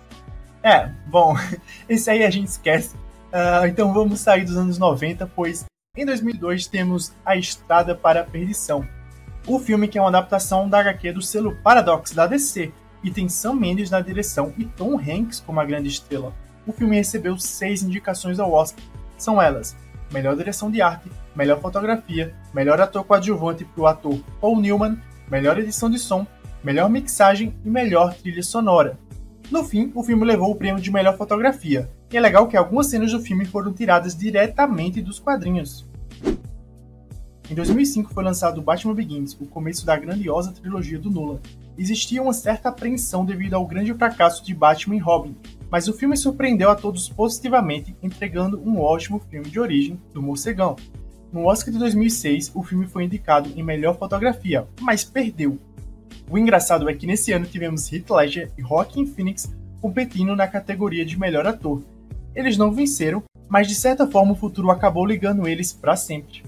É, 0.65 0.89
bom, 1.05 1.37
esse 1.87 2.09
aí 2.09 2.25
a 2.25 2.29
gente 2.31 2.47
esquece. 2.47 2.95
Uh, 3.27 3.67
então 3.67 3.93
vamos 3.93 4.19
sair 4.19 4.43
dos 4.43 4.57
anos 4.57 4.79
90, 4.79 5.27
pois 5.35 5.63
em 5.95 6.03
2002 6.03 6.65
temos 6.65 7.13
A 7.23 7.35
Estrada 7.35 7.93
para 7.93 8.21
a 8.21 8.23
Perdição. 8.23 8.83
O 9.45 9.59
filme 9.59 9.87
que 9.87 9.99
é 9.99 10.01
uma 10.01 10.07
adaptação 10.07 10.67
da 10.67 10.79
HQ 10.79 11.11
do 11.11 11.21
selo 11.21 11.55
Paradox 11.57 12.13
da 12.13 12.25
DC 12.25 12.73
e 13.03 13.11
tem 13.11 13.29
Sam 13.29 13.53
Mendes 13.53 13.91
na 13.91 14.01
direção 14.01 14.51
e 14.57 14.65
Tom 14.65 14.99
Hanks 14.99 15.39
como 15.39 15.59
a 15.59 15.65
grande 15.65 15.89
estrela. 15.89 16.33
O 16.65 16.73
filme 16.73 16.95
recebeu 16.95 17.37
seis 17.37 17.83
indicações 17.83 18.39
ao 18.39 18.51
Oscar. 18.51 18.83
São 19.19 19.39
elas: 19.39 19.77
melhor 20.11 20.35
direção 20.35 20.71
de 20.71 20.81
arte, 20.81 21.11
melhor 21.35 21.61
fotografia, 21.61 22.33
melhor 22.55 22.81
ator 22.81 23.03
coadjuvante 23.03 23.65
para 23.65 23.83
o 23.83 23.85
ator 23.85 24.19
Paul 24.41 24.59
Newman, 24.59 24.99
melhor 25.29 25.59
edição 25.59 25.91
de 25.91 25.99
som, 25.99 26.25
melhor 26.63 26.89
mixagem 26.89 27.55
e 27.63 27.69
melhor 27.69 28.15
trilha 28.15 28.41
sonora. 28.41 28.97
No 29.51 29.63
fim, 29.63 29.91
o 29.93 30.03
filme 30.03 30.25
levou 30.25 30.51
o 30.51 30.55
prêmio 30.55 30.81
de 30.81 30.91
melhor 30.91 31.15
fotografia, 31.17 31.87
e 32.11 32.17
é 32.17 32.19
legal 32.19 32.47
que 32.47 32.57
algumas 32.57 32.87
cenas 32.87 33.11
do 33.11 33.19
filme 33.19 33.45
foram 33.45 33.71
tiradas 33.71 34.15
diretamente 34.15 35.01
dos 35.01 35.19
quadrinhos. 35.19 35.85
Em 37.47 37.53
2005 37.53 38.11
foi 38.11 38.23
lançado 38.23 38.61
Batman 38.61 38.95
Begins, 38.95 39.33
o 39.39 39.45
começo 39.45 39.85
da 39.85 39.95
grandiosa 39.95 40.51
trilogia 40.51 40.97
do 40.97 41.11
Nolan. 41.11 41.39
Existia 41.77 42.23
uma 42.23 42.33
certa 42.33 42.69
apreensão 42.69 43.23
devido 43.23 43.53
ao 43.53 43.67
grande 43.67 43.93
fracasso 43.93 44.43
de 44.43 44.55
Batman 44.55 44.95
e 44.95 44.99
Robin, 44.99 45.35
mas 45.69 45.87
o 45.87 45.93
filme 45.93 46.17
surpreendeu 46.17 46.71
a 46.71 46.75
todos 46.75 47.07
positivamente, 47.07 47.95
entregando 48.01 48.59
um 48.59 48.79
ótimo 48.79 49.21
filme 49.29 49.47
de 49.47 49.59
origem 49.59 49.99
do 50.11 50.23
morcegão. 50.23 50.75
No 51.31 51.45
Oscar 51.45 51.71
de 51.71 51.77
2006, 51.77 52.51
o 52.55 52.63
filme 52.63 52.87
foi 52.87 53.03
indicado 53.03 53.51
em 53.55 53.61
melhor 53.61 53.95
fotografia, 53.95 54.67
mas 54.81 55.03
perdeu, 55.03 55.59
o 56.29 56.37
engraçado 56.37 56.89
é 56.89 56.93
que 56.93 57.05
nesse 57.05 57.31
ano 57.31 57.45
tivemos 57.45 57.91
Heath 57.91 58.09
Ledger 58.09 58.51
e 58.57 58.61
Joaquin 58.61 59.05
Phoenix 59.05 59.53
competindo 59.79 60.35
na 60.35 60.47
categoria 60.47 61.05
de 61.05 61.19
melhor 61.19 61.45
ator. 61.45 61.83
Eles 62.33 62.57
não 62.57 62.71
venceram, 62.71 63.23
mas 63.47 63.67
de 63.67 63.75
certa 63.75 64.07
forma 64.07 64.33
o 64.33 64.35
futuro 64.35 64.71
acabou 64.71 65.05
ligando 65.05 65.47
eles 65.47 65.71
para 65.71 65.95
sempre. 65.95 66.43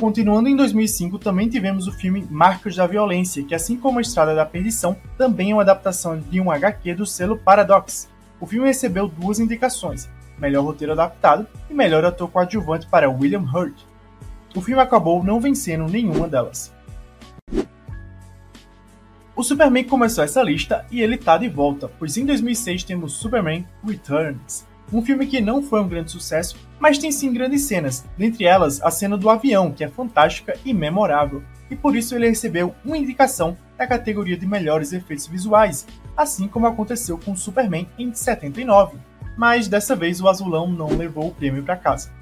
Continuando 0.00 0.48
em 0.48 0.56
2005, 0.56 1.18
também 1.18 1.48
tivemos 1.48 1.86
o 1.86 1.92
filme 1.92 2.26
Marcos 2.28 2.74
da 2.74 2.86
Violência, 2.86 3.44
que 3.44 3.54
assim 3.54 3.76
como 3.76 3.98
A 3.98 4.02
Estrada 4.02 4.34
da 4.34 4.44
Perdição, 4.44 4.96
também 5.16 5.52
é 5.52 5.54
uma 5.54 5.62
adaptação 5.62 6.18
de 6.18 6.40
um 6.40 6.50
HQ 6.50 6.94
do 6.94 7.06
selo 7.06 7.38
Paradox. 7.38 8.08
O 8.40 8.46
filme 8.46 8.66
recebeu 8.66 9.06
duas 9.06 9.38
indicações, 9.38 10.10
melhor 10.36 10.64
roteiro 10.64 10.92
adaptado 10.92 11.46
e 11.70 11.74
melhor 11.74 12.04
ator 12.04 12.28
coadjuvante 12.28 12.88
para 12.88 13.08
William 13.08 13.44
Hurt. 13.44 13.84
O 14.56 14.60
filme 14.60 14.82
acabou 14.82 15.22
não 15.22 15.40
vencendo 15.40 15.86
nenhuma 15.86 16.26
delas. 16.26 16.72
O 19.34 19.42
Superman 19.42 19.84
começou 19.84 20.22
essa 20.22 20.42
lista 20.42 20.84
e 20.90 21.00
ele 21.00 21.16
tá 21.16 21.38
de 21.38 21.48
volta, 21.48 21.90
pois 21.98 22.18
em 22.18 22.26
2006 22.26 22.84
temos 22.84 23.14
Superman 23.14 23.66
Returns, 23.82 24.66
um 24.92 25.00
filme 25.00 25.26
que 25.26 25.40
não 25.40 25.62
foi 25.62 25.80
um 25.80 25.88
grande 25.88 26.10
sucesso, 26.10 26.54
mas 26.78 26.98
tem 26.98 27.10
sim 27.10 27.32
grandes 27.32 27.62
cenas, 27.62 28.04
dentre 28.18 28.44
elas 28.44 28.82
a 28.82 28.90
cena 28.90 29.16
do 29.16 29.30
avião, 29.30 29.72
que 29.72 29.82
é 29.82 29.88
fantástica 29.88 30.54
e 30.66 30.74
memorável, 30.74 31.42
e 31.70 31.76
por 31.76 31.96
isso 31.96 32.14
ele 32.14 32.28
recebeu 32.28 32.74
uma 32.84 32.98
indicação 32.98 33.56
na 33.78 33.86
categoria 33.86 34.36
de 34.36 34.46
melhores 34.46 34.92
efeitos 34.92 35.26
visuais, 35.26 35.86
assim 36.14 36.46
como 36.46 36.66
aconteceu 36.66 37.16
com 37.16 37.34
Superman 37.34 37.88
em 37.98 38.12
79, 38.12 38.98
mas 39.38 39.66
dessa 39.66 39.96
vez 39.96 40.20
o 40.20 40.28
azulão 40.28 40.70
não 40.70 40.88
levou 40.88 41.28
o 41.28 41.34
prêmio 41.34 41.62
para 41.62 41.74
casa. 41.74 42.12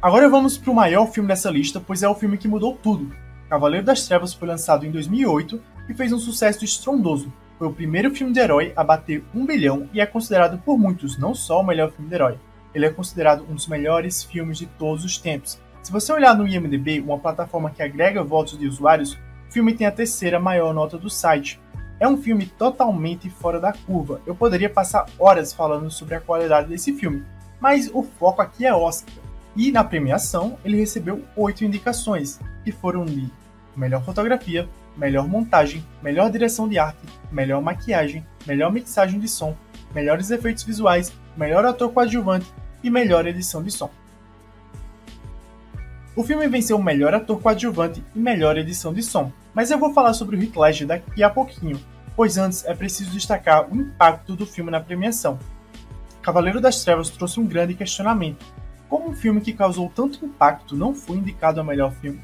Agora 0.00 0.28
vamos 0.28 0.56
para 0.56 0.70
o 0.70 0.74
maior 0.74 1.06
filme 1.06 1.26
dessa 1.26 1.50
lista, 1.50 1.80
pois 1.84 2.04
é 2.04 2.08
o 2.08 2.14
filme 2.14 2.38
que 2.38 2.46
mudou 2.46 2.76
tudo, 2.80 3.12
Cavaleiro 3.48 3.86
das 3.86 4.06
Trevas 4.06 4.34
foi 4.34 4.46
lançado 4.46 4.84
em 4.84 4.90
2008 4.90 5.60
e 5.88 5.94
fez 5.94 6.12
um 6.12 6.18
sucesso 6.18 6.64
estrondoso. 6.64 7.32
Foi 7.58 7.66
o 7.66 7.72
primeiro 7.72 8.14
filme 8.14 8.32
de 8.32 8.40
herói 8.40 8.72
a 8.76 8.84
bater 8.84 9.24
um 9.34 9.46
bilhão 9.46 9.88
e 9.92 10.00
é 10.00 10.06
considerado 10.06 10.58
por 10.58 10.78
muitos 10.78 11.18
não 11.18 11.34
só 11.34 11.60
o 11.60 11.66
melhor 11.66 11.90
filme 11.90 12.08
de 12.08 12.14
herói, 12.14 12.38
ele 12.74 12.86
é 12.86 12.90
considerado 12.90 13.44
um 13.48 13.54
dos 13.54 13.66
melhores 13.66 14.22
filmes 14.22 14.58
de 14.58 14.66
todos 14.66 15.04
os 15.04 15.16
tempos. 15.16 15.58
Se 15.82 15.90
você 15.90 16.12
olhar 16.12 16.36
no 16.36 16.46
IMDb, 16.46 17.00
uma 17.00 17.18
plataforma 17.18 17.70
que 17.70 17.82
agrega 17.82 18.22
votos 18.22 18.58
de 18.58 18.66
usuários, 18.66 19.14
o 19.48 19.52
filme 19.52 19.74
tem 19.74 19.86
a 19.86 19.92
terceira 19.92 20.38
maior 20.38 20.74
nota 20.74 20.98
do 20.98 21.08
site. 21.08 21.58
É 21.98 22.06
um 22.06 22.18
filme 22.18 22.46
totalmente 22.46 23.30
fora 23.30 23.58
da 23.58 23.72
curva. 23.72 24.20
Eu 24.26 24.34
poderia 24.34 24.68
passar 24.68 25.06
horas 25.18 25.52
falando 25.52 25.90
sobre 25.90 26.14
a 26.14 26.20
qualidade 26.20 26.68
desse 26.68 26.92
filme, 26.92 27.24
mas 27.58 27.90
o 27.92 28.02
foco 28.02 28.42
aqui 28.42 28.66
é 28.66 28.74
Oscar. 28.74 29.14
E 29.56 29.72
na 29.72 29.82
premiação, 29.82 30.58
ele 30.64 30.76
recebeu 30.76 31.24
oito 31.34 31.64
indicações, 31.64 32.38
que 32.68 32.72
foram 32.72 33.06
de 33.06 33.30
melhor 33.74 34.04
fotografia, 34.04 34.68
melhor 34.94 35.26
montagem, 35.26 35.82
melhor 36.02 36.30
direção 36.30 36.68
de 36.68 36.78
arte, 36.78 37.00
melhor 37.32 37.62
maquiagem, 37.62 38.26
melhor 38.46 38.70
mixagem 38.70 39.18
de 39.18 39.26
som, 39.26 39.56
melhores 39.94 40.30
efeitos 40.30 40.64
visuais, 40.64 41.10
melhor 41.34 41.64
ator 41.64 41.90
coadjuvante 41.90 42.52
e 42.84 42.90
melhor 42.90 43.26
edição 43.26 43.62
de 43.62 43.70
som. 43.70 43.90
O 46.14 46.22
filme 46.22 46.46
venceu 46.46 46.78
melhor 46.78 47.14
ator 47.14 47.40
coadjuvante 47.40 48.04
e 48.14 48.18
melhor 48.18 48.58
edição 48.58 48.92
de 48.92 49.02
som, 49.02 49.32
mas 49.54 49.70
eu 49.70 49.78
vou 49.78 49.94
falar 49.94 50.12
sobre 50.12 50.36
o 50.36 50.42
Heath 50.42 50.56
Ledger 50.56 50.86
daqui 50.88 51.22
a 51.22 51.30
pouquinho, 51.30 51.80
pois 52.14 52.36
antes 52.36 52.66
é 52.66 52.74
preciso 52.74 53.12
destacar 53.12 53.66
o 53.72 53.74
impacto 53.74 54.36
do 54.36 54.44
filme 54.44 54.70
na 54.70 54.80
premiação. 54.80 55.38
Cavaleiro 56.20 56.60
das 56.60 56.84
Trevas 56.84 57.08
trouxe 57.08 57.40
um 57.40 57.46
grande 57.46 57.72
questionamento. 57.72 58.44
Como 58.90 59.08
um 59.08 59.16
filme 59.16 59.40
que 59.40 59.54
causou 59.54 59.88
tanto 59.88 60.22
impacto 60.26 60.76
não 60.76 60.94
foi 60.94 61.16
indicado 61.16 61.62
a 61.62 61.64
melhor 61.64 61.92
filme? 61.92 62.20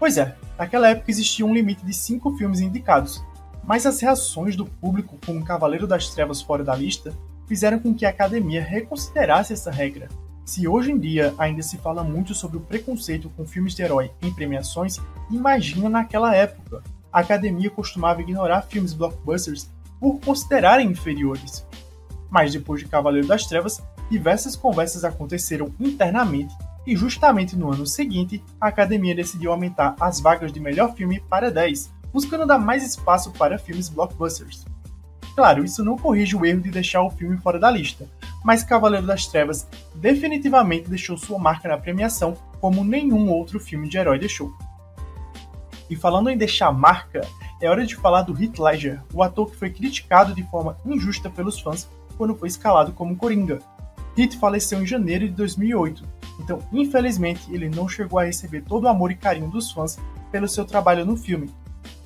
Pois 0.00 0.16
é, 0.16 0.34
naquela 0.58 0.88
época 0.88 1.10
existia 1.10 1.44
um 1.44 1.52
limite 1.52 1.84
de 1.84 1.92
5 1.92 2.34
filmes 2.38 2.60
indicados, 2.60 3.22
mas 3.62 3.84
as 3.84 4.00
reações 4.00 4.56
do 4.56 4.64
público 4.64 5.18
com 5.26 5.44
Cavaleiro 5.44 5.86
das 5.86 6.08
Trevas 6.08 6.40
fora 6.40 6.64
da 6.64 6.74
lista 6.74 7.12
fizeram 7.46 7.78
com 7.78 7.94
que 7.94 8.06
a 8.06 8.08
academia 8.08 8.64
reconsiderasse 8.64 9.52
essa 9.52 9.70
regra. 9.70 10.08
Se 10.42 10.66
hoje 10.66 10.90
em 10.90 10.98
dia 10.98 11.34
ainda 11.36 11.62
se 11.62 11.76
fala 11.76 12.02
muito 12.02 12.34
sobre 12.34 12.56
o 12.56 12.62
preconceito 12.62 13.28
com 13.36 13.46
filmes 13.46 13.74
de 13.74 13.82
herói 13.82 14.10
em 14.22 14.32
premiações, 14.32 14.96
imagina 15.30 15.90
naquela 15.90 16.34
época. 16.34 16.82
A 17.12 17.20
academia 17.20 17.68
costumava 17.68 18.22
ignorar 18.22 18.62
filmes 18.62 18.94
blockbusters 18.94 19.68
por 20.00 20.18
considerarem 20.18 20.88
inferiores. 20.88 21.66
Mas 22.30 22.54
depois 22.54 22.80
de 22.80 22.88
Cavaleiro 22.88 23.28
das 23.28 23.46
Trevas, 23.46 23.82
diversas 24.10 24.56
conversas 24.56 25.04
aconteceram 25.04 25.74
internamente 25.78 26.54
e 26.86 26.96
justamente 26.96 27.56
no 27.56 27.72
ano 27.72 27.86
seguinte, 27.86 28.42
a 28.60 28.68
academia 28.68 29.14
decidiu 29.14 29.52
aumentar 29.52 29.94
as 30.00 30.20
vagas 30.20 30.52
de 30.52 30.60
melhor 30.60 30.94
filme 30.94 31.20
para 31.20 31.50
10, 31.50 31.92
buscando 32.12 32.46
dar 32.46 32.58
mais 32.58 32.84
espaço 32.84 33.30
para 33.32 33.58
filmes 33.58 33.88
blockbusters. 33.88 34.64
Claro, 35.34 35.64
isso 35.64 35.84
não 35.84 35.96
corrige 35.96 36.36
o 36.36 36.44
erro 36.44 36.60
de 36.60 36.70
deixar 36.70 37.02
o 37.02 37.10
filme 37.10 37.36
fora 37.38 37.58
da 37.58 37.70
lista, 37.70 38.08
mas 38.44 38.64
Cavaleiro 38.64 39.06
das 39.06 39.26
Trevas 39.26 39.66
definitivamente 39.94 40.88
deixou 40.88 41.16
sua 41.16 41.38
marca 41.38 41.68
na 41.68 41.78
premiação 41.78 42.36
como 42.60 42.84
nenhum 42.84 43.30
outro 43.30 43.60
filme 43.60 43.88
de 43.88 43.96
herói 43.96 44.18
deixou. 44.18 44.52
E 45.88 45.96
falando 45.96 46.30
em 46.30 46.36
deixar 46.36 46.72
marca, 46.72 47.20
é 47.60 47.68
hora 47.68 47.86
de 47.86 47.96
falar 47.96 48.22
do 48.22 48.40
Heath 48.40 48.58
Ledger, 48.58 49.02
o 49.12 49.22
ator 49.22 49.50
que 49.50 49.56
foi 49.56 49.70
criticado 49.70 50.34
de 50.34 50.42
forma 50.44 50.78
injusta 50.84 51.28
pelos 51.28 51.60
fãs 51.60 51.88
quando 52.16 52.36
foi 52.36 52.48
escalado 52.48 52.92
como 52.92 53.16
Coringa. 53.16 53.60
Heath 54.16 54.34
faleceu 54.34 54.82
em 54.82 54.86
janeiro 54.86 55.26
de 55.26 55.34
2008, 55.34 56.04
então 56.40 56.58
infelizmente 56.72 57.42
ele 57.52 57.68
não 57.68 57.88
chegou 57.88 58.18
a 58.18 58.24
receber 58.24 58.62
todo 58.62 58.84
o 58.84 58.88
amor 58.88 59.10
e 59.10 59.16
carinho 59.16 59.48
dos 59.48 59.70
fãs 59.70 59.98
pelo 60.30 60.48
seu 60.48 60.64
trabalho 60.64 61.04
no 61.04 61.16
filme. 61.16 61.50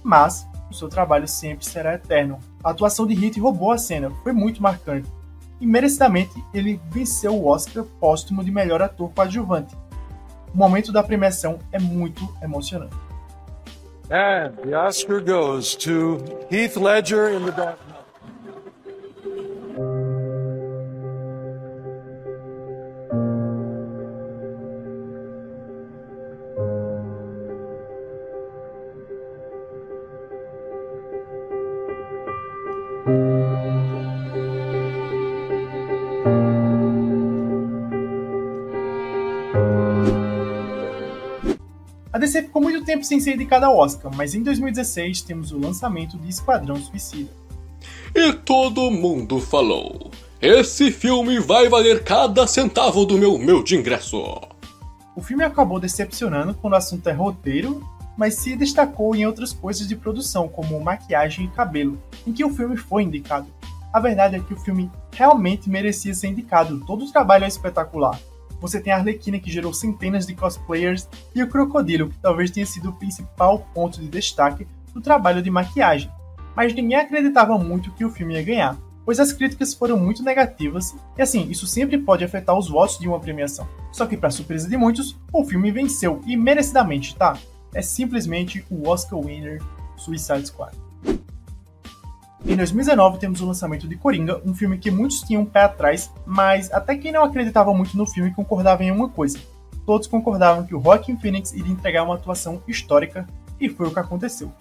Mas 0.02 0.46
o 0.70 0.74
seu 0.74 0.88
trabalho 0.88 1.26
sempre 1.28 1.64
será 1.64 1.94
eterno. 1.94 2.38
A 2.62 2.70
atuação 2.70 3.06
de 3.06 3.14
Heath 3.14 3.38
roubou 3.38 3.70
a 3.70 3.78
cena, 3.78 4.10
foi 4.22 4.32
muito 4.32 4.62
marcante. 4.62 5.08
E 5.60 5.66
merecidamente 5.66 6.32
ele 6.52 6.80
venceu 6.90 7.34
o 7.34 7.46
Oscar 7.46 7.84
póstumo 8.00 8.44
de 8.44 8.50
melhor 8.50 8.82
ator 8.82 9.10
coadjuvante. 9.12 9.74
O 10.52 10.56
momento 10.56 10.92
da 10.92 11.02
premiação 11.02 11.58
é 11.72 11.78
muito 11.78 12.28
emocionante. 12.42 12.94
And 14.10 14.52
the 14.62 14.76
Oscar 14.76 15.20
goes 15.20 15.74
to 15.76 16.18
Heath 16.50 16.76
Ledger 16.76 17.32
in 17.32 17.46
The 17.46 17.52
Dark 17.52 17.93
A 42.14 42.18
DC 42.18 42.42
ficou 42.42 42.62
muito 42.62 42.84
tempo 42.84 43.02
sem 43.02 43.18
ser 43.18 43.34
indicada 43.34 43.66
ao 43.66 43.76
Oscar, 43.76 44.08
mas 44.14 44.36
em 44.36 44.42
2016 44.44 45.22
temos 45.22 45.50
o 45.50 45.58
lançamento 45.58 46.16
de 46.16 46.28
Esquadrão 46.28 46.76
Suicida. 46.76 47.28
E 48.14 48.32
todo 48.32 48.88
mundo 48.88 49.40
falou: 49.40 50.12
esse 50.40 50.92
filme 50.92 51.40
vai 51.40 51.68
valer 51.68 52.04
cada 52.04 52.46
centavo 52.46 53.04
do 53.04 53.18
meu 53.18 53.36
meu 53.36 53.64
de 53.64 53.74
ingresso. 53.74 54.22
O 55.16 55.20
filme 55.20 55.42
acabou 55.42 55.80
decepcionando 55.80 56.54
quando 56.54 56.74
o 56.74 56.76
assunto 56.76 57.08
é 57.08 57.12
roteiro, 57.12 57.84
mas 58.16 58.34
se 58.34 58.54
destacou 58.54 59.16
em 59.16 59.26
outras 59.26 59.52
coisas 59.52 59.88
de 59.88 59.96
produção, 59.96 60.46
como 60.46 60.80
maquiagem 60.80 61.46
e 61.46 61.48
cabelo, 61.48 62.00
em 62.24 62.32
que 62.32 62.44
o 62.44 62.54
filme 62.54 62.76
foi 62.76 63.02
indicado. 63.02 63.48
A 63.92 63.98
verdade 63.98 64.36
é 64.36 64.38
que 64.38 64.54
o 64.54 64.60
filme 64.60 64.88
realmente 65.10 65.68
merecia 65.68 66.14
ser 66.14 66.28
indicado, 66.28 66.78
todo 66.86 67.06
o 67.06 67.10
trabalho 67.10 67.44
é 67.44 67.48
espetacular. 67.48 68.16
Você 68.64 68.80
tem 68.80 68.94
a 68.94 68.96
Arlequina, 68.96 69.38
que 69.38 69.52
gerou 69.52 69.74
centenas 69.74 70.26
de 70.26 70.34
cosplayers, 70.34 71.06
e 71.34 71.42
o 71.42 71.46
Crocodilo, 71.46 72.08
que 72.08 72.16
talvez 72.16 72.50
tenha 72.50 72.64
sido 72.64 72.88
o 72.88 72.92
principal 72.94 73.58
ponto 73.74 74.00
de 74.00 74.08
destaque 74.08 74.66
do 74.94 75.02
trabalho 75.02 75.42
de 75.42 75.50
maquiagem. 75.50 76.10
Mas 76.56 76.72
ninguém 76.72 76.96
acreditava 76.96 77.58
muito 77.58 77.92
que 77.92 78.06
o 78.06 78.10
filme 78.10 78.32
ia 78.32 78.42
ganhar, 78.42 78.78
pois 79.04 79.20
as 79.20 79.34
críticas 79.34 79.74
foram 79.74 79.98
muito 79.98 80.22
negativas, 80.22 80.96
e 81.14 81.20
assim, 81.20 81.46
isso 81.50 81.66
sempre 81.66 81.98
pode 81.98 82.24
afetar 82.24 82.56
os 82.56 82.70
votos 82.70 82.98
de 82.98 83.06
uma 83.06 83.20
premiação. 83.20 83.68
Só 83.92 84.06
que, 84.06 84.16
para 84.16 84.30
surpresa 84.30 84.66
de 84.66 84.78
muitos, 84.78 85.14
o 85.30 85.44
filme 85.44 85.70
venceu, 85.70 86.22
e 86.26 86.34
merecidamente, 86.34 87.14
tá? 87.16 87.36
É 87.74 87.82
simplesmente 87.82 88.64
o 88.70 88.88
Oscar 88.88 89.20
winner 89.20 89.62
Suicide 89.94 90.46
Squad. 90.46 90.74
Em 92.46 92.56
2019 92.56 93.18
temos 93.18 93.40
o 93.40 93.46
lançamento 93.46 93.88
de 93.88 93.96
Coringa, 93.96 94.40
um 94.44 94.54
filme 94.54 94.76
que 94.76 94.90
muitos 94.90 95.22
tinham 95.22 95.42
um 95.42 95.46
pé 95.46 95.62
atrás, 95.62 96.10
mas 96.26 96.70
até 96.70 96.94
quem 96.94 97.10
não 97.10 97.24
acreditava 97.24 97.72
muito 97.72 97.96
no 97.96 98.06
filme 98.06 98.34
concordava 98.34 98.84
em 98.84 98.90
uma 98.90 99.08
coisa. 99.08 99.38
Todos 99.86 100.06
concordavam 100.06 100.64
que 100.64 100.74
o 100.74 100.80
Joaquin 100.80 101.16
Phoenix 101.16 101.54
iria 101.54 101.72
entregar 101.72 102.04
uma 102.04 102.16
atuação 102.16 102.62
histórica, 102.68 103.26
e 103.58 103.68
foi 103.68 103.86
o 103.86 103.90
que 103.90 103.98
aconteceu. 103.98 104.52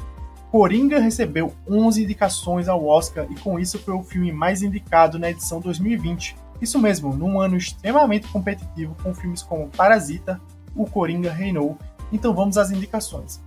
Coringa 0.50 1.00
recebeu 1.00 1.54
11 1.68 2.04
indicações 2.04 2.68
ao 2.70 2.86
Oscar 2.86 3.26
e 3.30 3.36
com 3.36 3.60
isso 3.60 3.80
foi 3.80 3.94
o 3.94 4.04
filme 4.04 4.32
mais 4.32 4.62
indicado 4.62 5.18
na 5.18 5.30
edição 5.30 5.60
2020. 5.60 6.38
Isso 6.62 6.80
mesmo, 6.80 7.14
num 7.14 7.42
ano 7.42 7.58
extremamente 7.58 8.28
competitivo 8.28 8.96
com 9.04 9.14
filmes 9.14 9.42
como 9.42 9.70
Parasita, 9.70 10.40
O 10.76 10.86
Coringa 10.86 11.32
reinou. 11.32 11.78
Então 12.12 12.34
vamos 12.34 12.58
às 12.58 12.72
indicações. 12.72 13.42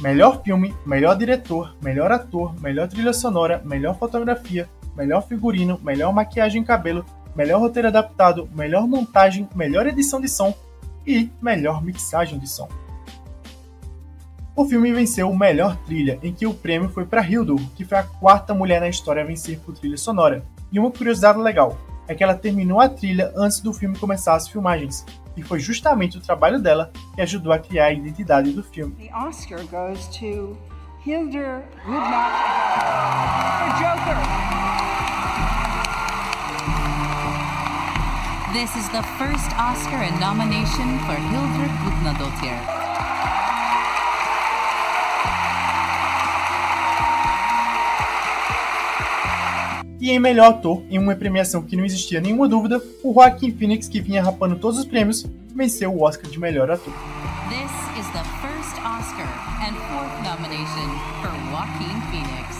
Melhor 0.00 0.42
filme, 0.42 0.74
melhor 0.84 1.16
diretor, 1.16 1.74
melhor 1.80 2.10
ator, 2.10 2.54
melhor 2.60 2.88
trilha 2.88 3.12
sonora, 3.12 3.62
melhor 3.64 3.96
fotografia, 3.96 4.68
melhor 4.96 5.22
figurino, 5.22 5.80
melhor 5.82 6.12
maquiagem 6.12 6.62
e 6.62 6.64
cabelo, 6.64 7.04
melhor 7.34 7.60
roteiro 7.60 7.88
adaptado, 7.88 8.48
melhor 8.54 8.86
montagem, 8.86 9.48
melhor 9.54 9.86
edição 9.86 10.20
de 10.20 10.28
som 10.28 10.54
e 11.06 11.30
melhor 11.40 11.82
mixagem 11.82 12.38
de 12.38 12.48
som. 12.48 12.68
O 14.56 14.64
filme 14.64 14.92
venceu 14.92 15.28
o 15.30 15.36
melhor 15.36 15.76
trilha, 15.84 16.18
em 16.22 16.32
que 16.32 16.46
o 16.46 16.54
prêmio 16.54 16.88
foi 16.88 17.04
para 17.04 17.26
Hildur, 17.26 17.60
que 17.74 17.84
foi 17.84 17.98
a 17.98 18.04
quarta 18.04 18.54
mulher 18.54 18.80
na 18.80 18.88
história 18.88 19.22
a 19.22 19.26
vencer 19.26 19.58
por 19.58 19.74
trilha 19.74 19.96
sonora. 19.96 20.44
E 20.70 20.78
uma 20.78 20.92
curiosidade 20.92 21.38
legal 21.38 21.76
é 22.06 22.14
que 22.14 22.22
ela 22.22 22.34
terminou 22.34 22.80
a 22.80 22.88
trilha 22.88 23.32
antes 23.36 23.60
do 23.60 23.72
filme 23.72 23.98
começar 23.98 24.34
as 24.34 24.46
filmagens, 24.46 25.04
e 25.36 25.42
foi 25.42 25.60
justamente 25.60 26.18
o 26.18 26.20
trabalho 26.20 26.60
dela 26.60 26.92
que 27.14 27.20
ajudou 27.20 27.52
a 27.52 27.58
criar 27.58 27.86
a 27.86 27.92
identidade 27.92 28.52
do 28.52 28.62
filme. 28.62 28.94
The 28.96 29.14
Oscar 29.14 29.60
goes 29.66 30.06
to 30.18 30.56
Hildur 31.04 31.62
Gudnadottir 31.84 32.32
for 33.60 33.70
Joker. 33.80 34.54
This 38.52 38.70
is 38.76 38.88
the 38.90 39.02
first 39.18 39.50
Oscar 39.58 39.96
and 39.96 40.18
nomination 40.20 40.98
for 41.00 41.16
Hildur 41.16 41.68
Gudnadottir. 41.82 42.83
E 50.04 50.10
em 50.10 50.18
melhor 50.18 50.50
ator, 50.50 50.82
em 50.90 50.98
uma 50.98 51.16
premiação 51.16 51.62
que 51.62 51.74
não 51.74 51.82
existia 51.82 52.20
nenhuma 52.20 52.46
dúvida, 52.46 52.78
o 53.02 53.14
Joaquin 53.14 53.50
Phoenix, 53.50 53.88
que 53.88 54.02
vinha 54.02 54.22
rapando 54.22 54.56
todos 54.56 54.78
os 54.78 54.84
prêmios, 54.84 55.24
venceu 55.54 55.90
o 55.94 56.02
Oscar 56.02 56.30
de 56.30 56.38
melhor 56.38 56.70
ator. 56.70 56.92
This 57.48 57.72
is 57.98 58.06
the 58.12 58.22
first 58.42 58.76
Oscar 58.84 59.26
and 59.62 59.72
fourth 59.88 60.22
nomination 60.22 60.90
for 61.22 61.32
Joaquin 61.50 61.98
Phoenix. 62.10 62.54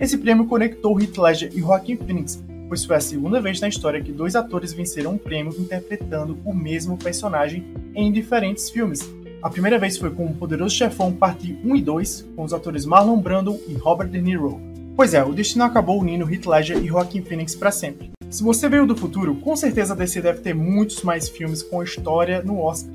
Esse 0.00 0.16
prêmio 0.16 0.46
conectou 0.46 0.98
Heath 0.98 1.18
Ledger 1.18 1.50
e 1.54 1.60
Joaquin 1.60 1.98
Phoenix, 1.98 2.42
pois 2.66 2.82
foi 2.86 2.96
a 2.96 3.00
segunda 3.00 3.42
vez 3.42 3.60
na 3.60 3.68
história 3.68 4.02
que 4.02 4.10
dois 4.10 4.34
atores 4.34 4.72
venceram 4.72 5.12
um 5.12 5.18
prêmio 5.18 5.54
interpretando 5.60 6.38
o 6.46 6.54
mesmo 6.54 6.96
personagem 6.96 7.62
em 7.94 8.10
diferentes 8.10 8.70
filmes. 8.70 9.19
A 9.42 9.48
primeira 9.48 9.78
vez 9.78 9.96
foi 9.96 10.10
com 10.10 10.26
O 10.26 10.34
Poderoso 10.34 10.74
Chefão 10.74 11.12
Parte 11.12 11.58
1 11.64 11.76
e 11.76 11.80
2, 11.80 12.28
com 12.36 12.44
os 12.44 12.52
atores 12.52 12.84
Marlon 12.84 13.18
Brando 13.18 13.58
e 13.66 13.72
Robert 13.72 14.08
De 14.08 14.20
Niro. 14.20 14.60
Pois 14.94 15.14
é, 15.14 15.24
o 15.24 15.32
destino 15.32 15.64
acabou 15.64 15.98
unindo 15.98 16.30
Heath 16.30 16.44
Ledger 16.44 16.76
e 16.76 16.86
Joaquin 16.86 17.22
Phoenix 17.22 17.54
para 17.54 17.70
sempre. 17.70 18.10
Se 18.28 18.42
você 18.42 18.68
veio 18.68 18.86
do 18.86 18.94
futuro, 18.94 19.34
com 19.36 19.56
certeza 19.56 19.94
a 19.94 19.96
DC 19.96 20.20
deve 20.20 20.40
ter 20.40 20.54
muitos 20.54 21.02
mais 21.02 21.30
filmes 21.30 21.62
com 21.62 21.82
história 21.82 22.42
no 22.42 22.60
Oscar. 22.60 22.92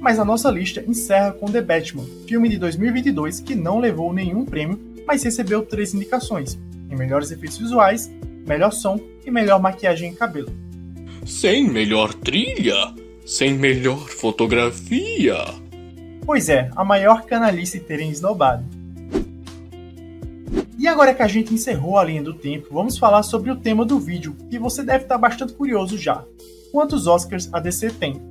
Mas 0.00 0.20
a 0.20 0.24
nossa 0.24 0.48
lista 0.48 0.82
encerra 0.86 1.32
com 1.32 1.50
The 1.50 1.60
Batman, 1.60 2.06
filme 2.24 2.48
de 2.48 2.56
2022 2.56 3.40
que 3.40 3.56
não 3.56 3.80
levou 3.80 4.12
nenhum 4.12 4.44
prêmio, 4.44 4.78
mas 5.04 5.24
recebeu 5.24 5.66
três 5.66 5.92
indicações: 5.92 6.56
em 6.88 6.96
melhores 6.96 7.32
efeitos 7.32 7.58
visuais, 7.58 8.08
melhor 8.46 8.72
som 8.72 8.98
e 9.26 9.30
melhor 9.30 9.60
maquiagem 9.60 10.12
e 10.12 10.16
cabelo. 10.16 10.52
Sem 11.26 11.68
melhor 11.68 12.14
trilha? 12.14 12.94
Sem 13.26 13.54
melhor 13.54 14.08
fotografia? 14.08 15.59
Pois 16.30 16.48
é, 16.48 16.70
a 16.76 16.84
maior 16.84 17.22
canalice 17.22 17.80
terem 17.80 18.08
esnobado. 18.08 18.62
E 20.78 20.86
agora 20.86 21.12
que 21.12 21.24
a 21.24 21.26
gente 21.26 21.52
encerrou 21.52 21.98
a 21.98 22.04
linha 22.04 22.22
do 22.22 22.32
tempo, 22.32 22.68
vamos 22.70 22.96
falar 22.96 23.24
sobre 23.24 23.50
o 23.50 23.56
tema 23.56 23.84
do 23.84 23.98
vídeo, 23.98 24.36
que 24.48 24.56
você 24.56 24.84
deve 24.84 25.02
estar 25.02 25.18
bastante 25.18 25.52
curioso 25.54 25.98
já. 25.98 26.22
Quantos 26.70 27.08
Oscars 27.08 27.52
a 27.52 27.58
DC 27.58 27.90
tem? 27.94 28.22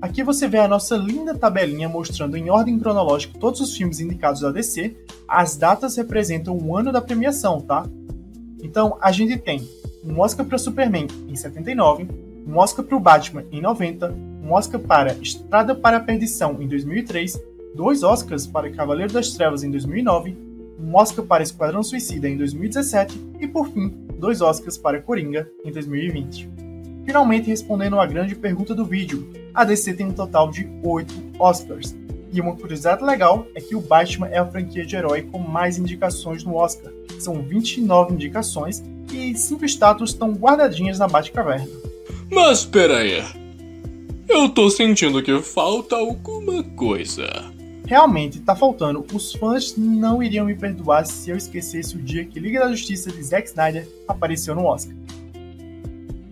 Aqui 0.00 0.22
você 0.22 0.46
vê 0.46 0.58
a 0.58 0.68
nossa 0.68 0.96
linda 0.96 1.34
tabelinha 1.34 1.88
mostrando 1.88 2.36
em 2.36 2.48
ordem 2.50 2.78
cronológica 2.78 3.36
todos 3.36 3.60
os 3.60 3.76
filmes 3.76 3.98
indicados 3.98 4.42
da 4.42 4.52
DC. 4.52 4.94
As 5.26 5.56
datas 5.56 5.96
representam 5.96 6.56
o 6.56 6.76
ano 6.76 6.92
da 6.92 7.02
premiação, 7.02 7.60
tá? 7.60 7.84
Então 8.62 8.96
a 9.00 9.10
gente 9.10 9.36
tem 9.36 9.68
um 10.04 10.20
Oscar 10.20 10.46
para 10.46 10.56
Superman 10.56 11.08
em 11.28 11.34
79, 11.34 12.06
um 12.46 12.56
Oscar 12.58 12.84
para 12.84 12.96
o 12.96 13.00
Batman 13.00 13.42
em 13.50 13.60
90, 13.60 14.29
um 14.42 14.52
Oscar 14.52 14.80
para 14.80 15.12
Estrada 15.14 15.74
para 15.74 15.98
a 15.98 16.00
Perdição 16.00 16.56
em 16.60 16.66
2003, 16.66 17.40
dois 17.74 18.02
Oscars 18.02 18.46
para 18.46 18.70
Cavaleiro 18.70 19.12
das 19.12 19.30
Trevas 19.30 19.62
em 19.62 19.70
2009, 19.70 20.36
um 20.78 20.96
Oscar 20.96 21.24
para 21.24 21.42
Esquadrão 21.42 21.82
Suicida 21.82 22.28
em 22.28 22.36
2017 22.36 23.20
e, 23.38 23.46
por 23.46 23.68
fim, 23.68 23.94
dois 24.18 24.40
Oscars 24.40 24.78
para 24.78 25.00
Coringa 25.00 25.50
em 25.64 25.70
2020. 25.70 26.48
Finalmente 27.04 27.48
respondendo 27.48 27.98
à 27.98 28.06
grande 28.06 28.34
pergunta 28.34 28.74
do 28.74 28.84
vídeo, 28.84 29.28
a 29.52 29.64
DC 29.64 29.94
tem 29.94 30.06
um 30.06 30.12
total 30.12 30.50
de 30.50 30.68
8 30.82 31.14
Oscars. 31.38 31.94
E 32.32 32.40
uma 32.40 32.54
curiosidade 32.54 33.02
legal 33.02 33.46
é 33.54 33.60
que 33.60 33.74
o 33.74 33.80
Batman 33.80 34.28
é 34.28 34.38
a 34.38 34.46
franquia 34.46 34.86
de 34.86 34.94
herói 34.94 35.22
com 35.22 35.38
mais 35.38 35.78
indicações 35.78 36.44
no 36.44 36.54
Oscar. 36.54 36.92
São 37.18 37.42
29 37.42 38.14
indicações 38.14 38.84
e 39.12 39.36
5 39.36 39.64
estátuas 39.64 40.10
estão 40.10 40.32
guardadinhas 40.32 40.98
na 40.98 41.08
Batcaverna. 41.08 41.66
Mas 42.30 42.64
peraí. 42.64 43.39
Eu 44.32 44.48
tô 44.48 44.70
sentindo 44.70 45.20
que 45.24 45.42
falta 45.42 45.96
alguma 45.96 46.62
coisa. 46.62 47.26
Realmente, 47.84 48.38
tá 48.38 48.54
faltando. 48.54 49.04
Os 49.12 49.32
fãs 49.32 49.76
não 49.76 50.22
iriam 50.22 50.46
me 50.46 50.54
perdoar 50.54 51.04
se 51.04 51.30
eu 51.30 51.36
esquecesse 51.36 51.96
o 51.96 52.00
dia 52.00 52.24
que 52.24 52.38
Liga 52.38 52.60
da 52.60 52.70
Justiça 52.70 53.10
de 53.10 53.20
Zack 53.24 53.48
Snyder 53.48 53.88
apareceu 54.06 54.54
no 54.54 54.66
Oscar. 54.66 54.94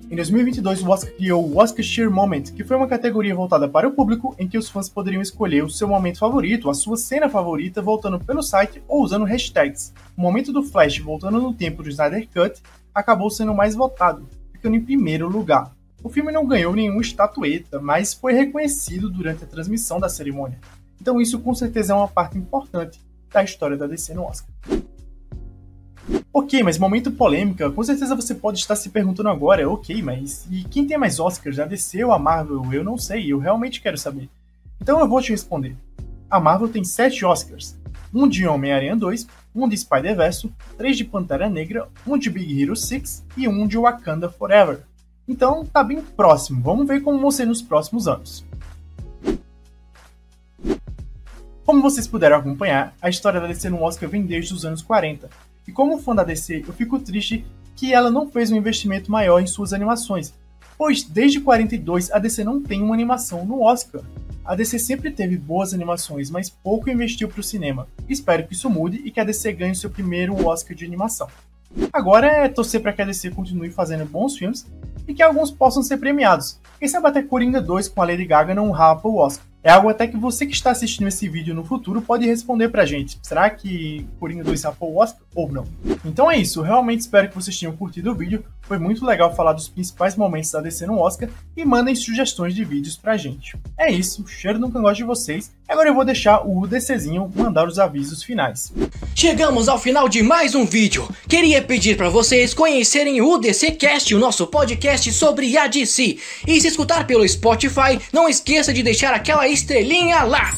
Em 0.09 0.15
2022, 0.15 0.81
o 0.81 0.91
Oscar 0.91 1.13
criou 1.13 1.45
o 1.45 1.59
Oscar 1.59 1.85
Cheer 1.85 2.09
Moment, 2.09 2.45
que 2.55 2.63
foi 2.63 2.77
uma 2.77 2.87
categoria 2.87 3.35
voltada 3.35 3.69
para 3.69 3.89
o 3.89 3.93
público 3.93 4.33
em 4.39 4.47
que 4.47 4.57
os 4.57 4.71
fãs 4.71 4.89
poderiam 4.89 5.21
escolher 5.21 5.65
o 5.65 5.69
seu 5.69 5.89
momento 5.89 6.21
favorito, 6.21 6.71
a 6.71 6.75
sua 6.75 6.97
cena 6.97 7.29
favorita, 7.29 7.83
voltando 7.83 8.21
pelo 8.21 8.45
site 8.45 8.81
ou 8.87 9.03
usando 9.03 9.25
hashtags. 9.25 9.93
O 10.17 10.21
momento 10.21 10.53
do 10.53 10.63
Flash 10.63 10.99
voltando 11.01 11.43
no 11.43 11.53
tempo 11.53 11.83
do 11.83 11.89
Snyder 11.89 12.29
Cut 12.33 12.63
acabou 12.95 13.29
sendo 13.29 13.53
mais 13.53 13.75
votado, 13.75 14.29
ficando 14.53 14.77
em 14.77 14.85
primeiro 14.85 15.29
lugar. 15.29 15.77
O 16.03 16.09
filme 16.09 16.31
não 16.31 16.47
ganhou 16.47 16.75
nenhuma 16.75 17.01
estatueta, 17.01 17.81
mas 17.81 18.15
foi 18.15 18.33
reconhecido 18.33 19.11
durante 19.11 19.45
a 19.45 19.47
transmissão 19.47 19.99
da 19.99 20.09
cerimônia. 20.09 20.59
Então 21.01 21.21
isso 21.21 21.39
com 21.41 21.55
certeza 21.55 21.93
é 21.93 21.97
uma 21.97 22.09
parte 22.09 22.39
importante 22.39 23.01
da 23.33 23.43
história 23.43 23.77
da 23.77 23.87
DC 23.87 24.15
no 24.15 24.25
Oscar. 24.25 24.55
Ok, 26.33 26.63
mas 26.63 26.79
momento 26.79 27.11
polêmica, 27.11 27.71
com 27.71 27.83
certeza 27.83 28.15
você 28.15 28.35
pode 28.35 28.59
estar 28.59 28.77
se 28.77 28.91
perguntando 28.91 29.29
agora, 29.29 29.69
ok, 29.69 30.01
mas 30.03 30.47
e 30.51 30.63
quem 30.65 30.87
tem 30.87 30.97
mais 30.97 31.19
Oscars, 31.19 31.59
a 31.59 31.65
DC 31.65 32.05
ou 32.05 32.13
a 32.13 32.19
Marvel? 32.19 32.63
Eu 32.73 32.85
não 32.85 32.97
sei, 32.97 33.33
eu 33.33 33.39
realmente 33.39 33.81
quero 33.81 33.99
saber. 33.99 34.31
Então 34.81 35.01
eu 35.01 35.09
vou 35.09 35.21
te 35.21 35.33
responder. 35.33 35.77
A 36.31 36.39
Marvel 36.39 36.69
tem 36.69 36.85
7 36.85 37.25
Oscars, 37.25 37.77
um 38.15 38.29
de 38.29 38.47
Homem-Aranha 38.47 38.97
2, 38.97 39.27
um 39.55 39.69
de 39.69 39.77
Spider-Verse, 39.77 40.51
três 40.77 40.97
de 40.97 41.05
Pantera 41.05 41.49
Negra, 41.51 41.89
um 42.07 42.17
de 42.17 42.31
Big 42.31 42.63
Hero 42.63 42.77
6 42.77 43.25
e 43.37 43.49
um 43.49 43.67
de 43.67 43.77
Wakanda 43.77 44.31
Forever. 44.31 44.88
Então 45.29 45.65
tá 45.65 45.85
bem 45.85 46.01
próximo, 46.01 46.63
vamos 46.63 46.89
ver 46.89 47.03
como 47.03 47.21
vão 47.21 47.31
ser 47.31 47.47
nos 47.47 47.61
próximos 47.61 48.09
anos. 48.09 48.45
Como 51.67 51.83
vocês 51.83 52.09
puderam 52.09 52.37
acompanhar, 52.37 52.95
a 53.01 53.11
história 53.11 53.39
da 53.39 53.47
DC 53.47 53.69
no 53.69 53.83
Oscar 53.83 54.09
vem 54.09 54.25
desde 54.25 54.55
os 54.55 54.65
anos 54.65 54.81
40, 54.81 55.29
e 55.67 55.71
como 55.71 55.99
fã 55.99 56.15
da 56.15 56.25
DC, 56.25 56.65
eu 56.67 56.73
fico 56.73 56.99
triste 56.99 57.45
que 57.77 57.93
ela 57.93 58.11
não 58.11 58.27
fez 58.27 58.51
um 58.51 58.57
investimento 58.57 59.13
maior 59.13 59.39
em 59.39 59.47
suas 59.47 59.75
animações, 59.75 60.33
pois 60.79 61.03
desde 61.03 61.41
42 61.41 62.11
a 62.11 62.19
DC 62.19 62.43
não 62.43 62.63
tem 62.63 62.83
uma 62.83 62.95
animação 62.95 63.45
no 63.45 63.63
Oscar. 63.63 64.01
A 64.43 64.55
DC 64.55 64.79
sempre 64.79 65.11
teve 65.11 65.37
boas 65.37 65.75
animações, 65.75 66.31
mas 66.31 66.49
pouco 66.49 66.89
investiu 66.89 67.29
para 67.29 67.41
o 67.41 67.45
cinema. 67.45 67.87
Espero 68.09 68.47
que 68.47 68.55
isso 68.55 68.71
mude 68.71 69.03
e 69.05 69.11
que 69.11 69.21
a 69.21 69.25
DC 69.25 69.53
ganhe 69.53 69.75
seu 69.75 69.91
primeiro 69.91 70.47
Oscar 70.47 70.75
de 70.75 70.87
animação. 70.87 71.29
Agora 71.93 72.29
é 72.29 72.49
torcer 72.49 72.81
para 72.81 72.95
que 72.95 73.03
a 73.03 73.05
DC 73.05 73.31
continue 73.33 73.71
fazendo 73.71 74.07
bons 74.07 74.39
filmes 74.39 74.67
e 75.09 75.15
que 75.15 75.23
alguns 75.23 75.51
possam 75.51 75.83
ser 75.83 75.97
premiados. 75.97 76.61
Quem 76.79 76.87
sabe 76.87 77.09
até 77.09 77.23
Coringa 77.23 77.61
2 77.61 77.89
com 77.89 78.03
a 78.03 78.05
Lady 78.05 78.27
Gaga 78.27 78.55
não 78.55 78.71
rapa 78.71 79.09
o 79.09 79.17
Oscar. 79.17 79.49
É 79.63 79.71
algo 79.71 79.89
até 79.89 80.07
que 80.07 80.17
você 80.17 80.47
que 80.47 80.55
está 80.55 80.71
assistindo 80.71 81.09
esse 81.09 81.29
vídeo 81.29 81.55
no 81.55 81.65
futuro 81.65 82.01
pode 82.01 82.25
responder 82.25 82.69
pra 82.69 82.87
gente. 82.87 83.19
Será 83.23 83.51
que 83.51 84.07
Coringa 84.21 84.45
2 84.45 84.63
rapou 84.63 84.93
o 84.93 84.99
Oscar 84.99 85.21
ou 85.35 85.51
não? 85.51 85.65
Então 86.05 86.31
é 86.31 86.37
isso, 86.37 86.63
realmente 86.63 87.01
espero 87.01 87.29
que 87.29 87.35
vocês 87.35 87.59
tenham 87.59 87.77
curtido 87.77 88.13
o 88.13 88.15
vídeo. 88.15 88.45
Foi 88.69 88.79
muito 88.79 89.03
legal 89.07 89.35
falar 89.35 89.55
dos 89.55 89.67
principais 89.67 90.15
momentos 90.15 90.51
da 90.51 90.61
DC 90.61 90.85
no 90.85 90.99
Oscar 90.99 91.31
e 91.57 91.65
mandem 91.65 91.95
sugestões 91.95 92.55
de 92.55 92.67
vídeos 92.67 92.99
pra 92.99 93.17
gente. 93.17 93.57
É 93.79 93.91
isso, 93.91 94.23
cheiro 94.29 94.59
no 94.59 94.71
cangote 94.71 94.99
de 94.99 95.05
vocês. 95.05 95.51
Agora 95.67 95.89
eu 95.89 95.95
vou 95.95 96.05
deixar 96.05 96.47
o 96.47 96.67
DCzinho 96.67 97.33
mandar 97.35 97.67
os 97.67 97.79
avisos 97.79 98.23
finais. 98.23 98.71
Chegamos 99.15 99.71
ao 99.71 99.79
final 99.79 100.07
de 100.07 100.23
mais 100.23 100.55
um 100.55 100.67
vídeo. 100.67 101.09
Queria 101.27 101.63
pedir 101.63 101.97
para 101.97 102.11
vocês 102.11 102.53
conhecerem 102.53 103.23
o 103.23 103.39
DCcast, 103.39 104.15
o 104.15 104.19
nosso 104.19 104.47
podcast 104.47 105.11
sobre 105.15 105.57
a 105.57 105.67
DC. 105.67 106.19
E 106.47 106.61
se 106.61 106.69
escutar 106.69 107.07
pelo 107.07 107.27
Spotify, 107.27 107.99
não 108.13 108.29
esqueça 108.29 108.71
de 108.71 108.83
deixar 108.83 109.15
aquela 109.15 109.49
estrelinha 109.49 110.25
lá. 110.25 110.53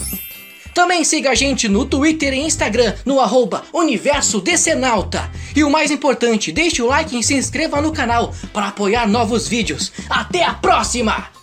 Também 0.81 1.05
siga 1.05 1.33
a 1.33 1.35
gente 1.35 1.69
no 1.69 1.85
Twitter 1.85 2.33
e 2.33 2.41
Instagram, 2.41 2.95
no 3.05 3.21
arroba 3.21 3.65
Universo 3.71 4.41
Decenalta. 4.41 5.31
E 5.55 5.63
o 5.63 5.69
mais 5.69 5.91
importante, 5.91 6.51
deixe 6.51 6.81
o 6.81 6.87
like 6.87 7.19
e 7.19 7.23
se 7.23 7.35
inscreva 7.35 7.83
no 7.83 7.93
canal 7.93 8.35
para 8.51 8.69
apoiar 8.69 9.07
novos 9.07 9.47
vídeos. 9.47 9.93
Até 10.09 10.43
a 10.43 10.55
próxima! 10.55 11.40